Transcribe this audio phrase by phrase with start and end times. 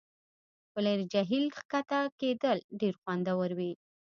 [0.71, 3.71] په لرې جهیل کښته کیدل ډیر خوندور وي